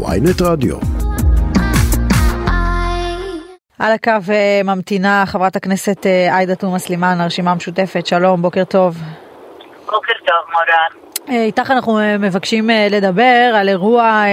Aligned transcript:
ויינט 0.00 0.42
רדיו. 0.42 0.76
על 3.78 3.92
הקו 3.92 4.10
אה, 4.30 4.60
ממתינה 4.64 5.24
חברת 5.26 5.56
הכנסת 5.56 6.06
אה, 6.06 6.36
עאידה 6.36 6.54
תומא 6.54 6.78
סלימאן, 6.78 7.20
הרשימה 7.20 7.50
המשותפת, 7.50 8.06
שלום, 8.06 8.42
בוקר 8.42 8.64
טוב. 8.64 8.96
בוקר 9.86 10.12
טוב, 10.26 10.36
מורן. 10.52 11.36
אה, 11.36 11.44
איתך 11.44 11.70
אנחנו 11.70 11.98
מבקשים 12.18 12.70
לדבר 12.90 13.52
על 13.54 13.68
אירוע 13.68 14.24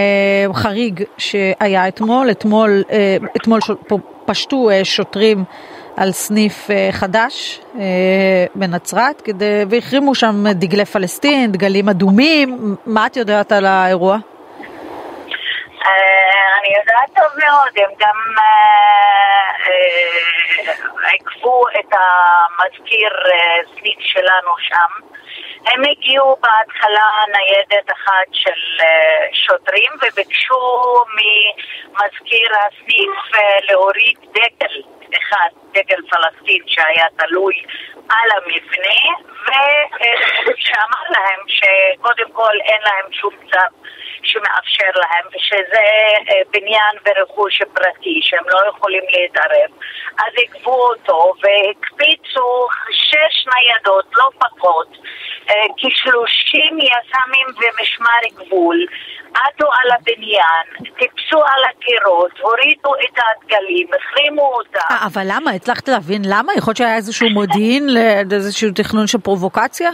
חריג 0.53 1.03
שהיה 1.17 1.87
אתמול. 1.87 2.31
אתמול, 2.31 2.83
אתמול 3.37 3.59
פשטו 4.25 4.69
שוטרים 4.83 5.43
על 5.97 6.11
סניף 6.11 6.69
חדש 6.91 7.61
בנצרת 8.55 9.29
והחרימו 9.69 10.15
שם 10.15 10.43
דגלי 10.51 10.85
פלסטין, 10.85 11.51
דגלים 11.51 11.89
אדומים. 11.89 12.75
מה 12.85 13.05
את 13.05 13.17
יודעת 13.17 13.51
על 13.51 13.65
האירוע? 13.65 14.17
אני 16.59 16.73
יודעת 16.77 17.09
טוב 17.15 17.43
מאוד, 17.43 17.69
הם 17.75 17.91
גם 17.99 18.17
עיכבו 21.11 21.63
את 21.79 21.93
המזכיר 21.93 23.09
סניף 23.65 23.99
שלנו 23.99 24.55
שם. 24.59 25.08
הם 25.65 25.81
הגיעו 25.91 26.37
בהתחלה 26.41 27.09
ניידת 27.31 27.91
אחת 27.91 28.27
של 28.31 28.83
שוטרים 29.33 29.91
וביקשו 30.01 30.95
ממזכיר 31.15 32.49
הסניף 32.55 33.41
להוריד 33.69 34.17
דגל 34.31 34.81
אחד, 35.17 35.49
דגל 35.71 36.01
פלסטין 36.09 36.63
שהיה 36.67 37.05
תלוי 37.17 37.63
על 38.09 38.29
המבנה 38.31 38.99
ושאמר 40.47 41.03
להם 41.09 41.39
שקודם 41.47 42.31
כל 42.31 42.53
אין 42.63 42.81
להם 42.81 43.13
שום 43.13 43.33
צו 43.51 43.89
שמאפשר 44.23 44.91
להם, 44.95 45.25
ושזה 45.27 45.85
אה, 46.29 46.41
בניין 46.51 46.95
ורכוש 47.05 47.61
פרטי 47.73 48.19
שהם 48.21 48.43
לא 48.49 48.69
יכולים 48.69 49.03
להתערב. 49.09 49.69
אז 50.11 50.33
עיכבו 50.35 50.89
אותו 50.89 51.33
והקפיצו 51.41 52.67
שש 52.91 53.47
ניידות, 53.53 54.05
לא 54.17 54.29
פחות, 54.39 54.87
אה, 55.49 55.53
כשלושים 55.77 56.77
יס"מים 56.79 57.47
ומשמר 57.47 58.45
גבול, 58.45 58.85
עטו 59.33 59.65
על 59.65 59.91
הבניין, 59.91 60.65
טיפסו 60.99 61.37
על 61.37 61.63
הקירות, 61.69 62.39
הורידו 62.39 62.95
את 62.95 63.17
הדגלים, 63.17 63.87
החרימו 63.99 64.41
אותה. 64.41 64.79
아, 64.79 64.91
אה, 64.91 65.05
אבל 65.05 65.21
למה? 65.25 65.51
הצלחת 65.51 65.87
להבין 65.87 66.21
למה? 66.25 66.53
יכול 66.57 66.71
להיות 66.71 66.77
שהיה 66.77 66.95
איזשהו 66.95 67.29
מודיעין 67.29 67.89
לאיזשהו 68.29 68.69
תכנון 68.75 69.07
של 69.07 69.17
פרובוקציה? 69.17 69.89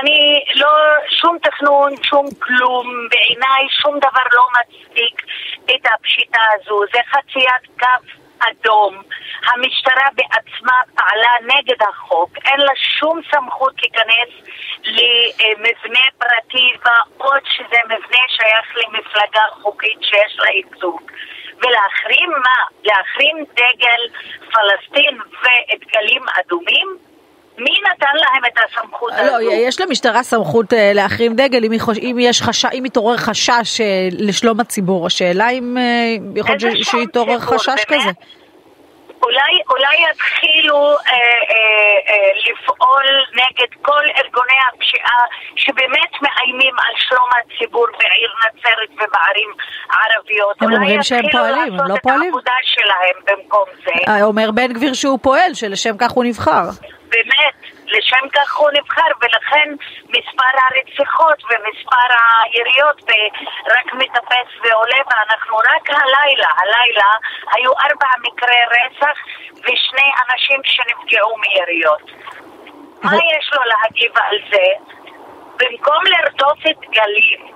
אני 0.00 0.44
לא, 0.54 0.68
שום 1.08 1.38
תכנון, 1.42 1.92
שום 2.02 2.26
כלום, 2.38 2.86
בעיניי 3.10 3.62
שום 3.82 3.98
דבר 3.98 4.26
לא 4.34 4.42
מצדיק 4.60 5.22
את 5.64 5.86
הפשיטה 5.94 6.40
הזו, 6.54 6.80
זה 6.92 7.00
חציית 7.10 7.80
קו 7.80 8.21
אדום. 8.50 9.02
המשטרה 9.46 10.08
בעצמה 10.14 10.80
פעלה 10.94 11.30
נגד 11.42 11.82
החוק, 11.88 12.30
אין 12.44 12.60
לה 12.60 12.72
שום 12.76 13.20
סמכות 13.30 13.74
להיכנס 13.82 14.30
למבנה 14.84 16.00
פרטי, 16.18 16.72
בעוד 16.84 17.40
שזה 17.44 17.76
מבנה 17.84 18.22
שייך 18.28 18.76
למפלגה 18.76 19.42
חוקית 19.62 19.98
שיש 20.02 20.36
לה 20.38 20.50
ייצוג. 20.50 21.10
ולהחרים 21.58 22.30
מה? 22.30 22.58
להחרים 22.84 23.44
דגל 23.54 24.18
פלסטין 24.52 25.18
ודגלים 25.42 26.22
אדומים? 26.40 27.11
מי 27.58 27.70
נתן 27.90 28.14
להם 28.14 28.44
את 28.44 28.58
הסמכות 28.58 29.12
לא, 29.12 29.16
הזו? 29.16 29.46
לא, 29.46 29.52
יש 29.52 29.80
למשטרה 29.80 30.22
סמכות 30.22 30.72
uh, 30.72 30.76
להחרים 30.94 31.36
דגל 31.36 31.64
אם, 31.64 31.78
חוש... 31.78 31.98
אם, 31.98 32.16
יש 32.20 32.42
חש... 32.42 32.64
אם 32.64 32.82
מתעורר 32.82 33.16
חשש 33.16 33.80
uh, 33.80 33.84
לשלום 34.18 34.60
הציבור. 34.60 35.06
השאלה 35.06 35.50
אם 35.50 35.76
uh, 35.76 36.38
יכול 36.38 36.56
להיות 36.60 36.84
שיתעורר 36.84 37.38
חשש? 37.38 37.84
כזה. 37.88 38.10
אולי, 39.22 39.52
אולי 39.70 39.96
יתחילו 40.10 40.76
אה, 40.76 41.12
אה, 41.12 41.56
אה, 42.08 42.30
לפעול 42.36 43.06
נגד 43.32 43.74
כל 43.82 44.04
ארגוני 44.16 44.58
הפשיעה 44.68 45.18
שבאמת 45.56 46.12
מאיימים 46.22 46.74
על 46.78 46.94
שלום 46.96 47.28
הציבור 47.38 47.86
בעיר 47.98 48.30
נצרת 48.44 48.90
ובערים 48.94 49.50
ערביות. 49.90 50.62
הם 50.62 50.72
אומרים 50.72 51.02
שהם 51.02 51.30
פועלים, 51.32 51.80
הם 51.80 51.88
לא 51.88 51.94
פועלים. 52.02 52.34
אולי 52.34 52.42
יתחילו 52.42 52.42
לעשות 52.42 52.46
את 52.46 52.46
העבודה 52.46 52.52
שלהם 52.62 53.38
במקום 53.38 53.64
זה. 53.84 54.22
אומר 54.22 54.50
בן 54.50 54.72
גביר 54.72 54.94
שהוא 54.94 55.18
פועל, 55.22 55.54
שלשם 55.54 55.96
כך 55.98 56.10
הוא 56.10 56.24
נבחר. 56.24 56.64
באמת, 57.12 57.54
לשם 57.86 58.28
כך 58.32 58.56
הוא 58.56 58.70
נבחר, 58.72 59.10
ולכן 59.20 59.68
מספר 60.08 60.52
הרציחות 60.62 61.42
ומספר 61.44 62.08
היריות 62.42 63.02
רק 63.66 63.94
מטפס 63.94 64.48
ועולה, 64.62 65.00
ואנחנו 65.10 65.56
רק 65.56 65.90
הלילה, 65.90 66.48
הלילה, 66.58 67.10
היו 67.52 67.72
ארבע 67.72 68.12
מקרי 68.22 68.62
רצח 68.74 69.18
ושני 69.52 70.10
אנשים 70.22 70.60
שנפגעו 70.64 71.36
מיריות. 71.36 72.02
מה 73.02 73.16
יש 73.16 73.50
לו 73.52 73.60
להגיב 73.64 74.12
על 74.14 74.38
זה? 74.50 74.66
במקום 75.56 76.02
לרדוף 76.06 76.58
את 76.70 76.80
גלים, 76.90 77.52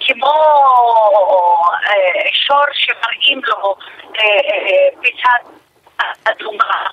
כמו 0.00 0.34
אה, 1.86 2.30
שור 2.32 2.64
שמראים 2.72 3.40
לו 3.44 3.74
אה, 4.18 4.24
אה, 4.24 5.00
פיסת 5.02 5.42
אדומה, 6.24 6.86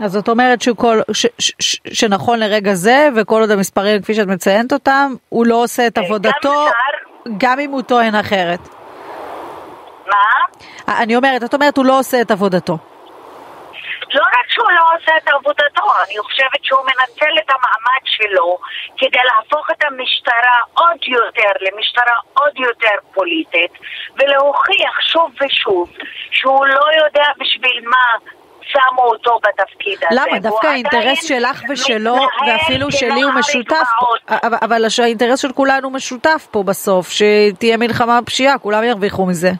אז 0.00 0.12
זאת 0.12 0.28
אומרת 0.28 0.62
שכל, 0.62 1.00
ש, 1.12 1.26
ש, 1.38 1.52
ש, 1.58 1.76
שנכון 1.92 2.38
לרגע 2.38 2.74
זה, 2.74 3.08
וכל 3.16 3.40
עוד 3.40 3.50
המספרים 3.50 4.02
כפי 4.02 4.14
שאת 4.14 4.26
מציינת 4.26 4.72
אותם, 4.72 5.14
הוא 5.28 5.46
לא 5.46 5.62
עושה 5.62 5.86
את 5.86 5.98
עבודתו, 5.98 6.66
גם, 7.26 7.32
גם 7.38 7.58
אם 7.60 7.70
הוא 7.70 7.82
טוען 7.82 8.14
אחרת. 8.14 8.68
מה? 10.06 10.96
אני 11.02 11.16
אומרת, 11.16 11.44
את 11.44 11.54
אומרת, 11.54 11.76
הוא 11.76 11.84
לא 11.84 11.98
עושה 11.98 12.20
את 12.20 12.30
עבודתו. 12.30 12.78
שהוא 14.50 14.70
לא 14.70 14.82
עושה 14.94 15.16
את 15.16 15.28
עבודתו, 15.28 15.86
אני 16.06 16.18
חושבת 16.18 16.62
שהוא 16.62 16.80
מנצל 16.80 17.34
את 17.38 17.50
המעמד 17.50 18.02
שלו 18.04 18.58
כדי 18.98 19.18
להפוך 19.24 19.70
את 19.70 19.84
המשטרה 19.84 20.56
עוד 20.74 20.98
יותר 21.06 21.52
למשטרה 21.60 22.16
עוד 22.34 22.58
יותר 22.58 22.96
פוליטית 23.14 23.72
ולהוכיח 24.18 25.00
שוב 25.00 25.30
ושוב 25.40 25.90
שהוא 26.30 26.66
לא 26.66 26.84
יודע 27.04 27.24
בשביל 27.40 27.80
מה 27.84 28.30
שמו 28.62 29.02
אותו 29.02 29.38
בתפקיד 29.42 29.98
הזה. 30.10 30.20
למה? 30.20 30.38
דווקא 30.38 30.66
האינטרס 30.66 31.28
שלך 31.28 31.62
ושלו, 31.70 32.16
ואפילו 32.46 32.92
שלי 32.92 33.22
הוא 33.22 33.32
משותף, 33.32 33.88
אבל, 34.28 34.56
אבל 34.62 34.84
האינטרס 35.02 35.40
של 35.40 35.52
כולנו 35.52 35.90
משותף 35.90 36.46
פה 36.50 36.62
בסוף, 36.62 37.08
שתהיה 37.10 37.76
מלחמה 37.76 38.20
בפשיעה, 38.20 38.58
כולם 38.58 38.84
ירוויחו 38.84 39.26
מזה. 39.26 39.50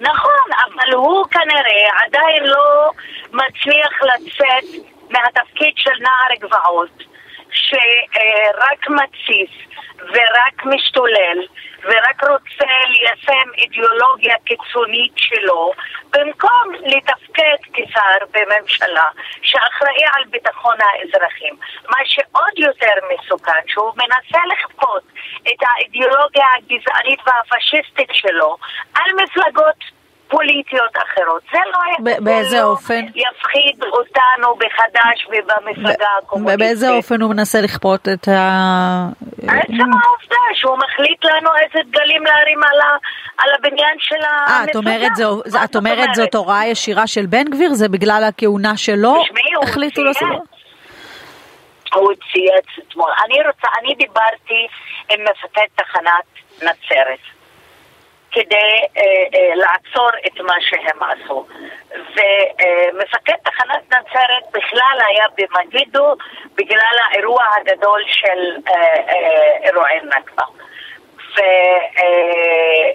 נכון, 0.00 0.29
אבל 0.90 0.98
הוא 0.98 1.26
כנראה 1.30 2.04
עדיין 2.04 2.44
לא 2.44 2.90
מצליח 3.32 3.92
לצאת 4.02 4.84
מהתפקיד 5.10 5.72
של 5.76 5.90
נער 6.00 6.36
גבעות, 6.40 7.02
שרק 7.50 8.88
מתסיס 8.88 9.50
ורק 9.98 10.64
משתולל 10.64 11.38
ורק 11.82 12.24
רוצה 12.24 12.72
ליישם 12.88 13.50
אידיאולוגיה 13.58 14.34
קיצונית 14.44 15.12
שלו 15.16 15.72
במקום 16.10 16.72
לתפקד 16.82 17.56
כשר 17.72 18.26
בממשלה 18.32 19.08
שאחראי 19.42 20.04
על 20.16 20.24
ביטחון 20.30 20.76
האזרחים. 20.80 21.56
מה 21.88 21.98
שעוד 22.04 22.58
יותר 22.58 22.94
מסוכן, 23.12 23.62
שהוא 23.66 23.92
מנסה 23.96 24.38
לכפות 24.52 25.02
את 25.42 25.58
האידיאולוגיה 25.62 26.46
הגזענית 26.56 27.20
והפשיסטית 27.26 28.08
שלו 28.12 28.56
על 28.94 29.10
מפלגות 29.22 29.99
פוליטיות 30.30 30.92
אחרות. 30.96 31.42
זה 31.52 31.58
לא 31.72 32.14
באיזה 32.20 32.60
לא 32.60 32.62
אופן? 32.62 33.04
יפחיד 33.14 33.84
אותנו 33.92 34.54
בחד"ש 34.54 35.26
ובמפלגה 35.26 36.06
הקומוניסטית. 36.18 36.58
באיזה 36.58 36.90
אופן 36.90 37.20
הוא 37.20 37.30
מנסה 37.30 37.60
לכפות 37.60 38.08
את 38.08 38.28
ה... 38.28 39.08
עצם 39.42 39.90
העובדה 40.02 40.44
שהוא 40.54 40.76
מחליט 40.78 41.24
לנו 41.24 41.50
איזה 41.62 41.78
דגלים 41.90 42.24
להרים 42.24 42.62
על, 42.62 42.80
ה... 42.80 42.96
על 43.38 43.50
הבניין 43.58 43.96
של 43.98 44.14
המפלגה. 44.24 44.64
את 44.70 44.76
אומרת, 44.76 45.16
זו, 45.16 45.42
את 45.64 45.76
אומרת 45.76 46.14
זאת 46.14 46.34
הוראה 46.34 46.66
ישירה 46.66 47.06
של 47.06 47.26
בן 47.26 47.44
גביר? 47.44 47.74
זה 47.74 47.88
בגלל 47.88 48.24
הכהונה 48.28 48.76
שלו? 48.76 49.22
החליטו 49.62 50.04
לעשות? 50.04 50.28
הוא 51.94 52.12
צייץ 52.32 52.86
אתמול. 52.88 53.10
אני 53.24 53.34
רוצה, 53.46 53.68
אני 53.80 53.94
דיברתי 53.94 54.66
עם 55.10 55.20
מפקד 55.24 55.66
תחנת 55.74 56.26
נצרת. 56.56 57.39
כדי 58.32 58.80
אה, 58.96 59.02
אה, 59.34 59.54
לעצור 59.54 60.10
את 60.26 60.40
מה 60.40 60.54
שהם 60.60 61.02
עשו. 61.02 61.46
ומפקד 61.90 63.34
תחנת 63.44 63.82
נצרת 63.86 64.44
בכלל 64.52 64.98
היה 65.08 65.24
במגידו 65.38 66.14
בגלל 66.54 66.96
האירוע 67.10 67.44
הגדול 67.56 68.02
של 68.06 68.56
אה, 68.68 68.74
אה, 68.74 69.68
אירועי 69.68 70.00
נכבה. 70.00 70.44
ו, 71.36 71.40
אה, 71.98 72.90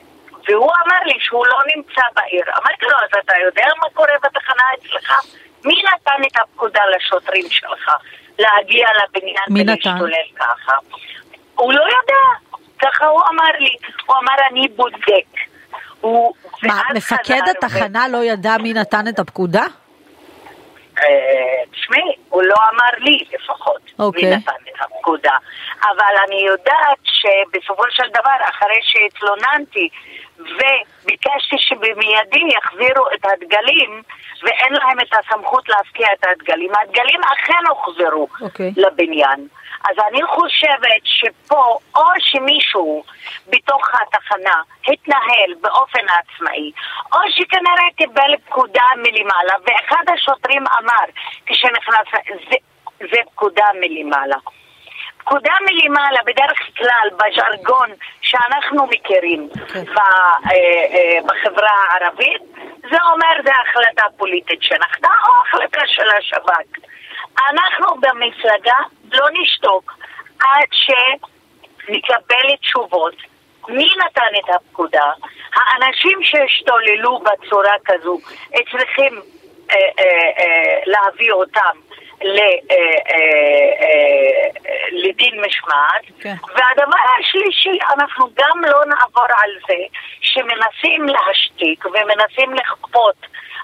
והוא 0.48 0.72
אמר 0.86 1.00
לי 1.06 1.18
שהוא 1.20 1.46
לא 1.46 1.58
נמצא 1.76 2.02
בעיר. 2.16 2.44
אמרתי 2.48 2.86
לו, 2.86 2.98
אז 2.98 3.20
אתה 3.24 3.34
יודע 3.46 3.66
מה 3.78 3.90
קורה 3.94 4.14
בתחנה 4.24 4.64
אצלך? 4.74 5.14
מי 5.66 5.74
נתן 5.84 6.24
את 6.28 6.40
הפקודה 6.42 6.82
לשוטרים 6.96 7.50
שלך? 7.50 7.92
להגיע 8.40 8.88
לבניין 9.04 9.46
ולהשתולל 9.56 10.28
ככה. 10.36 10.74
הוא 11.56 11.74
לא 11.74 11.84
ידע, 11.84 12.22
ככה 12.86 13.06
הוא 13.06 13.22
אמר 13.32 13.52
לי. 13.60 13.76
הוא 14.06 14.16
אמר, 14.16 14.34
אני 14.52 14.68
בודק. 14.68 15.26
הוא... 16.02 16.34
מה, 16.64 16.82
מפקד 16.96 17.42
התחנה 17.52 18.08
לא 18.08 18.24
ידע 18.24 18.58
מי 18.58 18.74
נתן 18.74 19.08
את 19.08 19.20
הפקודה? 19.20 19.64
אה, 21.00 21.64
תשמעי, 21.72 22.16
הוא 22.30 22.44
לא 22.44 22.56
אמר 22.74 23.06
לי 23.06 23.26
לפחות, 23.34 23.82
אוקיי. 24.00 24.30
מי 24.30 24.36
נתן 24.36 24.52
את 24.70 24.82
הפקודה. 24.82 25.38
אבל 25.82 26.16
אני 26.28 26.46
יודעת 26.48 27.00
שבסופו 27.04 27.84
של 27.90 28.10
דבר, 28.10 28.50
אחרי 28.50 28.80
שהתלוננתי 28.82 29.90
וביקשתי 30.38 31.56
שבמיידי 31.58 32.56
יחזירו 32.58 33.06
את 33.14 33.26
הדגלים, 33.26 34.02
ואין 34.44 34.74
להם 34.74 35.00
את 35.00 35.14
הסמכות 35.14 35.70
להפקיע 35.70 36.08
את 36.14 36.26
הדגלים, 36.28 36.72
הדגלים 36.82 37.22
אכן 37.34 37.68
הוחזרו 37.70 38.28
אוקיי. 38.42 38.74
לבניין. 38.78 39.48
אז 39.90 39.96
אני 40.10 40.24
חושבת 40.24 41.02
שפה, 41.04 41.78
או 41.96 42.06
שמישהו 42.20 43.04
בתוך 43.48 43.90
התחנה 43.94 44.62
התנהל 44.88 45.54
באופן 45.62 46.06
עצמאי, 46.20 46.72
או 47.14 47.20
שכנראה 47.30 47.88
קיבל 47.98 48.36
פקודה 48.46 48.84
מלמעלה, 48.98 49.54
ואחד 49.66 50.04
השוטרים 50.14 50.64
אמר 50.80 51.06
כשנכנס, 51.46 52.08
זה, 52.50 52.56
זה 53.00 53.18
פקודה 53.32 53.66
מלמעלה. 53.82 54.38
פקודה 55.18 55.54
מלמעלה, 55.62 56.20
בדרך 56.26 56.60
כלל, 56.78 57.10
בז'רגון 57.18 57.90
שאנחנו 58.22 58.88
מכירים. 58.88 59.50
ב, 59.96 59.98
אה, 59.98 60.54
אה, 60.96 61.20
בחברה 61.26 61.72
הערבית, 61.90 62.42
זה 62.90 62.98
אומר 63.12 63.42
זה 63.46 63.52
החלטה 63.62 64.04
פוליטית 64.18 64.64
שנחתה 64.64 65.08
או 65.08 65.32
החלטה 65.48 65.82
של 65.86 66.10
השב"כ. 66.18 66.86
אנחנו 67.50 67.88
במפלגה 67.96 68.78
לא 69.14 69.28
נשתוק 69.34 69.94
עד 70.40 70.68
שנקבל 70.72 72.56
תשובות. 72.62 73.16
מי 73.68 73.88
נתן 74.06 74.40
את 74.40 74.56
הפקודה? 74.56 75.12
האנשים 75.56 76.20
שהשתוללו 76.24 77.20
בצורה 77.20 77.74
כזו, 77.86 78.20
צריכים 78.72 79.22
אה, 79.72 79.76
אה, 79.76 80.04
אה, 80.40 80.80
להביא 80.86 81.32
אותם 81.32 81.80
ל, 82.22 82.40
אה, 82.40 82.76
אה, 83.12 83.72
אה, 83.82 84.50
לדין 84.92 85.42
משמעת. 85.46 86.22
כן. 86.22 86.36
והדבר 86.48 86.98
השלישי, 87.20 87.80
אנחנו 87.98 88.30
גם 88.36 88.62
לא 88.62 88.86
נעבור 88.86 89.26
על 89.44 89.52
זה 89.68 89.84
שמנסים 90.22 91.06
להשתיק 91.06 91.86
ומנסים 91.86 92.54
לכפות 92.54 93.16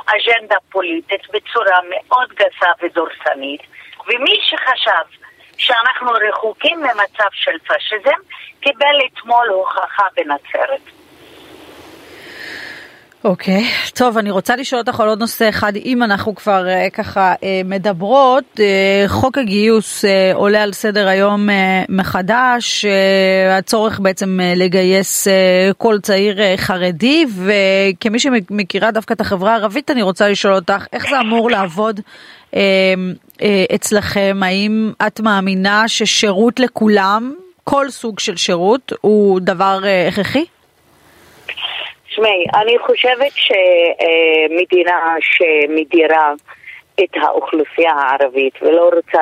אג'נדה 0.06 0.56
פוליטית 0.72 1.22
בצורה 1.34 1.80
מאוד 1.90 2.30
גסה 2.34 2.72
ודורסנית, 2.82 3.62
ומי 4.08 4.40
שחשב 4.42 5.22
שאנחנו 5.58 6.12
רחוקים 6.12 6.80
ממצב 6.80 7.30
של 7.34 7.58
פשיזם, 7.68 8.20
קיבל 8.60 8.96
אתמול 9.14 9.48
הוכחה 9.50 10.04
בנצרת. 10.16 11.01
אוקיי, 13.24 13.64
טוב, 13.94 14.18
אני 14.18 14.32
רוצה 14.32 14.56
לשאול 14.56 14.82
אותך 14.82 15.00
על 15.00 15.10
עוד 15.10 15.20
נושא 15.20 15.50
אחד, 15.50 15.76
אם 15.76 16.04
אנחנו 16.04 16.36
כבר 16.36 16.68
אה, 16.68 16.90
ככה 16.90 17.34
אה, 17.44 17.62
מדברות, 17.66 18.44
אה, 18.60 19.04
חוק 19.08 19.38
הגיוס 19.38 20.06
אה, 20.06 20.32
עולה 20.34 20.64
על 20.64 20.74
סדר 20.74 21.08
היום 21.08 21.50
אה, 21.50 21.84
מחדש, 21.90 22.86
אה, 22.86 23.58
הצורך 23.58 24.00
בעצם 24.00 24.40
אה, 24.42 24.54
לגייס 24.56 25.28
אה, 25.28 25.34
כל 25.78 26.00
צעיר 26.00 26.42
אה, 26.42 26.54
חרדי, 26.58 27.26
וכמי 27.36 28.20
שמכירה 28.20 28.92
דווקא 28.92 29.14
את 29.14 29.22
החברה 29.22 29.52
הערבית, 29.52 29.92
אני 29.92 30.02
רוצה 30.02 30.30
לשאול 30.30 30.54
אותך, 30.54 30.86
איך 30.94 31.10
זה 31.10 31.20
אמור 31.20 31.52
לעבוד 31.52 32.00
אה, 32.56 32.60
אה, 33.42 33.66
אצלכם? 33.76 34.40
האם 34.46 34.92
את 35.08 35.20
מאמינה 35.20 35.88
ששירות 35.88 36.60
לכולם, 36.60 37.34
כל 37.64 37.90
סוג 37.90 38.20
של 38.20 38.38
שירות, 38.38 38.94
הוא 39.02 39.40
דבר 39.40 39.80
אה, 39.84 40.08
הכרחי? 40.08 40.46
תשמעי, 42.12 42.46
אני 42.62 42.80
חושבת 42.80 43.32
שמדינה 43.36 45.16
שמדירה 45.22 46.34
את 47.04 47.10
האוכלוסייה 47.22 47.92
הערבית 47.92 48.54
ולא 48.62 48.90
רוצה 48.96 49.22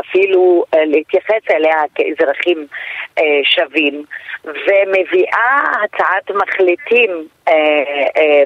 אפילו 0.00 0.64
אה, 0.74 0.84
להתייחס 0.84 1.50
אליה 1.50 1.76
כאזרחים 1.94 2.66
אה, 3.18 3.22
שווים 3.44 4.04
ומביאה 4.44 5.58
הצעת 5.84 6.36
מחליטים 6.36 7.10
אה, 7.48 7.52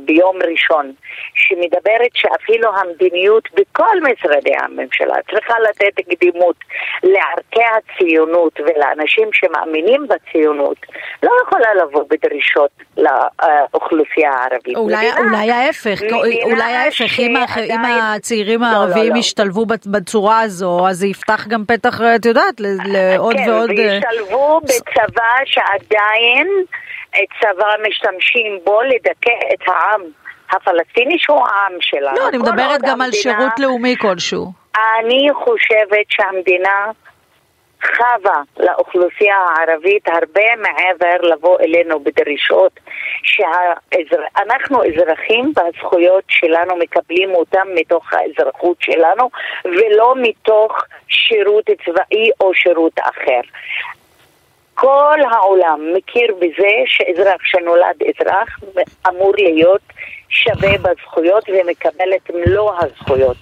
ביום 0.02 0.36
ראשון 0.50 0.92
שמדברת 1.34 2.10
שאפילו 2.14 2.68
המדיניות 2.76 3.48
בכל 3.54 3.96
משרדי 4.02 4.54
הממשלה 4.58 5.14
צריכה 5.30 5.54
לתת 5.68 6.00
קדימות 6.10 6.56
לערכי 7.02 7.60
הציונות 7.76 8.60
ולאנשים 8.60 9.28
שמאמינים 9.32 10.06
בציונות 10.08 10.76
לא 11.22 11.30
יכולה 11.46 11.74
לבוא 11.74 12.04
בדרישות 12.10 12.70
לאוכלוסייה 12.96 14.30
הערבית. 14.32 14.76
אולי, 14.76 14.96
מדינה- 14.96 15.18
אולי 15.20 15.50
ההפך, 15.50 16.02
מדינה 16.02 16.44
אולי 16.44 16.62
ההפך, 16.72 17.18
אם, 17.20 17.36
הח- 17.36 17.58
אם 17.58 17.80
הצעירים 17.84 18.60
לא, 18.62 18.66
לא, 18.70 18.76
הערבים 18.76 19.12
לא. 19.12 19.18
ישתלבו 19.18 19.66
בצ- 19.66 19.88
בצורה 19.90 20.40
הזו, 20.40 20.85
אז 20.88 20.96
זה 20.98 21.06
יפתח 21.06 21.46
גם 21.48 21.64
פתח, 21.64 22.00
את 22.16 22.24
יודעת, 22.26 22.60
ל- 22.60 22.76
לעוד 22.92 23.34
כן, 23.36 23.50
ועוד... 23.50 23.70
אה, 23.70 23.76
וישתלבו 23.76 24.60
בצבא 24.62 25.22
שעדיין 25.44 26.48
צבא 27.40 27.66
משתמשים 27.88 28.58
בו 28.64 28.80
לדכא 28.82 29.30
את 29.54 29.68
העם 29.68 30.00
הפלסטיני 30.50 31.18
שהוא 31.18 31.46
העם 31.48 31.72
שלנו. 31.80 32.16
לא, 32.16 32.28
אני 32.28 32.38
מדברת 32.38 32.80
גם 32.82 33.00
על 33.00 33.10
המדינה- 33.14 33.22
שירות 33.22 33.58
לאומי 33.58 33.94
כלשהו. 34.00 34.52
אני 35.00 35.28
חושבת 35.34 36.06
שהמדינה 36.08 36.90
חבה 37.82 38.42
לאוכלוסייה 38.56 39.36
הערבית 39.36 40.08
הרבה 40.08 40.56
מעבר 40.56 41.28
לבוא 41.28 41.60
אלינו 41.60 42.00
בדרישות 42.00 42.72
שאנחנו 43.22 44.84
אזרחים 44.84 45.52
והזכויות 45.56 46.24
שלנו 46.28 46.76
מקבלים 46.76 47.34
אותם 47.34 47.66
מתוך 47.74 48.12
האזרחות 48.12 48.76
שלנו 48.80 49.30
ולא 49.64 50.14
מתוך 50.22 50.84
שירות 51.08 51.64
צבאי 51.84 52.30
או 52.40 52.54
שירות 52.54 52.98
אחר. 53.00 53.40
כל 54.74 55.18
העולם 55.30 55.80
מכיר 55.96 56.34
בזה 56.38 56.72
שאזרח 56.86 57.40
שנולד 57.44 57.96
אזרח 58.02 58.48
אמור 59.08 59.32
להיות 59.38 59.80
שווה 60.36 60.78
בזכויות 60.78 61.44
ומקבל 61.48 62.12
את 62.16 62.30
מלוא 62.34 62.72
הזכויות. 62.78 63.36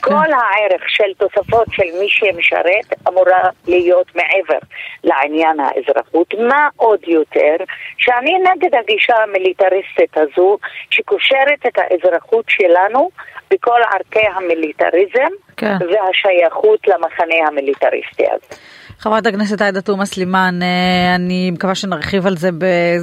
כל 0.00 0.32
הערך 0.32 0.82
של 0.88 1.14
תוספות 1.18 1.66
של 1.70 1.98
מי 2.00 2.08
שמשרת 2.08 3.08
אמורה 3.08 3.50
להיות 3.68 4.06
מעבר 4.14 4.58
לעניין 5.04 5.60
האזרחות. 5.60 6.34
מה 6.48 6.68
עוד 6.76 7.00
יותר, 7.06 7.56
שאני 7.98 8.38
נגד 8.38 8.74
הגישה 8.74 9.16
המיליטריסטית 9.16 10.16
הזו 10.18 10.58
שקושרת 10.90 11.66
את 11.66 11.78
האזרחות 11.78 12.44
שלנו 12.48 13.10
בכל 13.50 13.80
ערכי 13.92 14.26
המיליטריזם 14.34 15.32
כן. 15.56 15.76
והשייכות 15.80 16.88
למחנה 16.88 17.48
המיליטריסטי 17.48 18.24
הזה. 18.30 18.60
חברת 18.98 19.26
הכנסת 19.26 19.62
עאידה 19.62 19.80
תומא 19.80 20.04
סלימאן, 20.04 20.62
אה, 20.62 21.14
אני 21.14 21.50
מקווה 21.50 21.74
שנרחיב 21.74 22.26
על 22.26 22.36
זה 22.36 22.50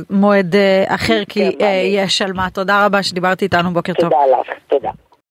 במועד 0.10 0.56
אה, 0.56 0.84
אחר, 0.88 1.22
כי 1.30 1.52
כן, 1.60 1.66
אה, 1.66 1.82
אני- 1.82 1.88
יש 1.98 2.22
על 2.22 2.34
מה. 2.34 2.50
תודה 2.50 2.86
רבה 2.86 3.04
שדיברת 3.04 3.42
איתנו, 3.42 3.74
בוקר 3.74 3.94
טוב. 3.94 4.10
תודה 4.10 4.18
לך, 4.42 4.48
תודה. 4.68 4.90